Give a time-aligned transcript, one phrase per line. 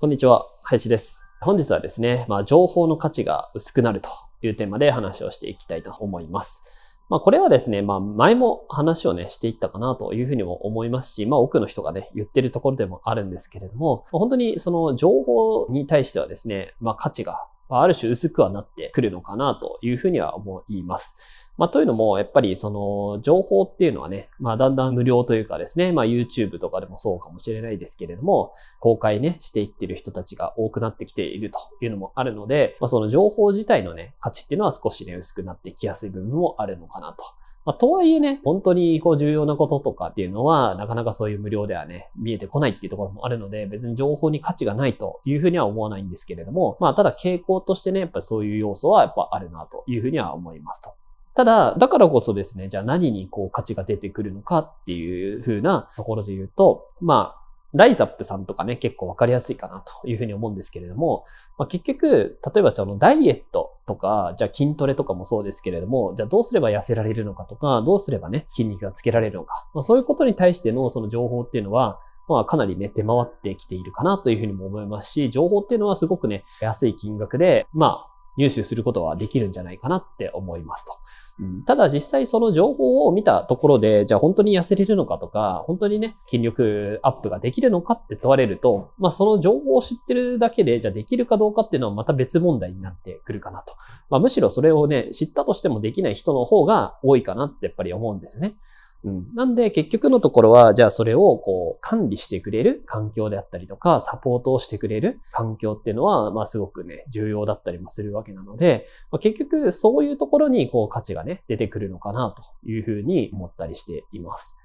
[0.00, 4.08] こんにちは林です本日はですね、まあ、情報の価値が薄くなると
[4.42, 6.62] いうテーマで話をしていきたいと思います
[7.08, 21.47] まあこれはですね、まあ前も話をね、していったかなというふうにも思いますし、まあ多くの人がね、言ってるところでもあるんですけれども、本当にその情報に対してはですね、まあ価値がある種薄くはなってくるのかなというふうには思います。
[21.58, 37.24] まあ、というのも、やっぱりその情報っていうのはね、まあ、だんだん無料というかですね、まあ、YouTube とかでもそうかもしれないですけれども、公開ね、していってる人たちが多くなってきているというのもあるので、まあ、その情報自体のね、価値っていうのは少しね、薄くなってきやすい部分もあるのかなと。
[37.64, 50.92] まあ、とはいえね、本当にこう重要なこととかっていうのは、なかなかそういう無料ではね、見えてこないっていうところもあるので、別に情報に価値がないというふうには思わないんですけれども、まあ、ただ傾向としてね、やっぱそういう要素はやっぱあるなというふうには思いますと。
[51.38, 80.92] ただ、だからこそですね、じゃあ何にこう価値が出てくるのかっていう風なところで言うと、まあ、ライザップさんとかね、結構わかりやすいかなというふうに思うんですけれども、まあ、結局、例えばそのダイエットとか、じゃあ筋トレとかもそうですけれども、じゃあどうすれば痩せられるのかとか、どうすればね、筋肉がつけられるのか、まあ、そういうことに対してのその情報っていうのは、まあかなりね、出回ってきているかなというふうにも思いますし、情報っていうのはすごくね、安い金額で、まあ、入手することはできるんじゃないかなって思いますと。
[81.40, 93.74] うん、ただ実際その情報を見たところで、じゃあ本当に痩せれるのかとか、本当にね、筋力アップができるのかって問われると、まあその情報を知ってるだけで、じゃあできるかどうかっていうのはまた別問題になってくるかなと。
[94.10, 98.56] まあむしろそれをね、知ったとしてもできない人の方が多いかなってやっぱり思うんですね。
[99.04, 99.34] うん。
[99.34, 114.58] なんで結局のところは、じゃあそれをこう管理してくれる環境であったりとか、サポートをしてくれる環境っていうのは、まあすごくね、重要だったりもするわけなので、まあ、結局そういうところにこう価値がね、出てくるのかなというふうに思ったりしています。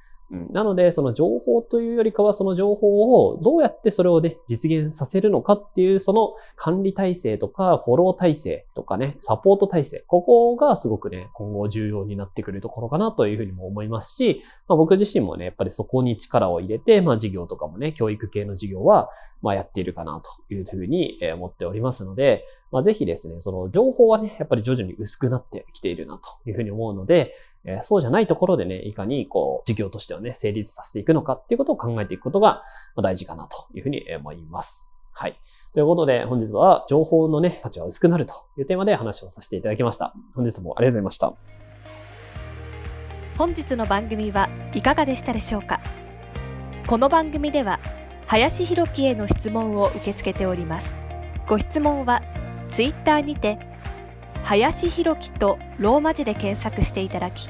[0.51, 19.09] なので、その情報というよりかは、その情報をどうやってそれをね、実現させるのかっていう、その管理体制とか、フォロー体制とかね、サポート体制、ここがすごくね、今後重要になってくるところかなというふうにも思いますし、まあ、僕自身もね、やっぱりそこに力を入れて、まあ事業とかもね、教育系の事業は、
[19.43, 32.63] まあやっているかなというふうに思っておりますので、まあぜひですね、その情報はね、やっぱり徐々に薄くなってきているなというふうに思うので、えそうじゃないところでね、いかにこう、事業としてはね、ね成立させていくのかっていうことを考えていくことが
[32.97, 34.97] 大事かなというふうに思います。
[35.11, 35.39] はい。
[35.73, 40.13] ということで、本日は情報のね、価値は薄くなるというテーマで話をさせていただきました。
[40.33, 41.33] 本日もありがとうございました。
[43.37, 45.81] 本日の番組はいかがでしたでしょうか？
[46.87, 47.79] この番組では、
[48.27, 50.93] 林博樹への質問を受け付けております。
[51.47, 52.21] ご質問は、
[52.69, 53.57] ツイッターにて、
[54.43, 57.47] 林弘樹とローマ字で検索していただき、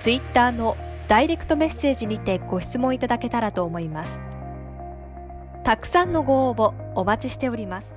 [0.00, 0.76] ツイッターの
[1.12, 4.18] ダイレクトメッセージにてご質問いただけたらと思います。
[5.62, 7.94] たくさんのご応募お待ちしております。